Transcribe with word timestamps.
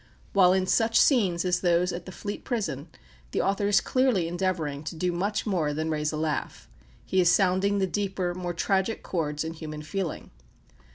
While 0.33 0.51
in 0.51 0.65
such 0.65 0.99
scenes 0.99 1.45
as 1.45 1.59
those 1.59 1.93
at 1.93 2.07
the 2.07 2.11
Fleet 2.11 2.43
Prison, 2.43 2.87
the 3.29 3.41
author 3.43 3.67
is 3.67 3.79
clearly 3.81 4.27
endeavouring 4.27 4.83
to 4.85 4.95
do 4.95 5.11
much 5.11 5.45
more 5.45 5.75
than 5.75 5.91
raise 5.91 6.11
a 6.11 6.17
laugh. 6.17 6.67
He 7.05 7.21
is 7.21 7.31
sounding 7.31 7.77
the 7.77 7.85
deeper, 7.85 8.33
more 8.33 8.55
tragic 8.55 9.03
chords 9.03 9.43
in 9.43 9.53
human 9.53 9.83
feeling. 9.83 10.31